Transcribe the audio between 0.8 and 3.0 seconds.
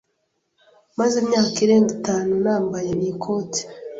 Maze imyaka irenga itanu nambaye